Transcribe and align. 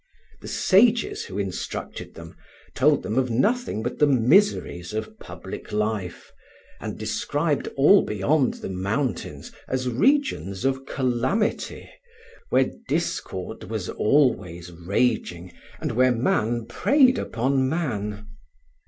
The 0.41 0.47
sages 0.47 1.25
who 1.25 1.37
instructed 1.37 2.15
them 2.15 2.35
told 2.73 3.03
them 3.03 3.19
of 3.19 3.29
nothing 3.29 3.83
but 3.83 3.99
the 3.99 4.07
miseries 4.07 4.93
of 4.95 5.19
public 5.19 5.71
life, 5.71 6.31
and 6.79 6.97
described 6.97 7.67
all 7.77 8.01
beyond 8.01 8.55
the 8.55 8.69
mountains 8.69 9.51
as 9.67 9.87
regions 9.89 10.65
of 10.65 10.87
calamity, 10.87 11.87
where 12.49 12.71
discord 12.87 13.65
was 13.65 13.89
always 13.89 14.71
racing, 14.71 15.53
and 15.79 15.91
where 15.91 16.11
man 16.11 16.65
preyed 16.65 17.19
upon 17.19 17.69
man. 17.69 18.27